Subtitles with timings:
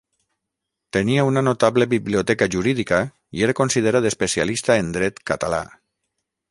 [0.95, 3.03] Tenia una notable biblioteca jurídica
[3.39, 5.63] i era considerat especialista en dret català.